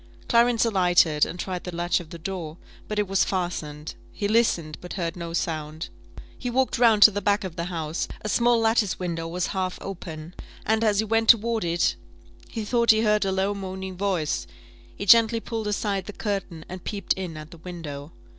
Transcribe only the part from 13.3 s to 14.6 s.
low moaning voice;